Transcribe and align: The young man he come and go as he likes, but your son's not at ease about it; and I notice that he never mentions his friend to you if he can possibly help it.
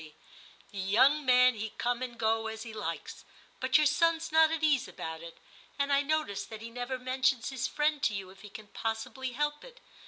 The 0.71 0.79
young 0.79 1.27
man 1.27 1.53
he 1.53 1.73
come 1.77 2.01
and 2.01 2.17
go 2.17 2.47
as 2.47 2.63
he 2.63 2.73
likes, 2.73 3.23
but 3.59 3.77
your 3.77 3.85
son's 3.85 4.31
not 4.31 4.49
at 4.49 4.63
ease 4.63 4.87
about 4.87 5.21
it; 5.21 5.37
and 5.77 5.93
I 5.93 6.01
notice 6.01 6.43
that 6.47 6.63
he 6.63 6.71
never 6.71 6.97
mentions 6.97 7.51
his 7.51 7.67
friend 7.67 8.01
to 8.01 8.15
you 8.15 8.31
if 8.31 8.41
he 8.41 8.49
can 8.49 8.69
possibly 8.69 9.33
help 9.33 9.63
it. 9.63 9.79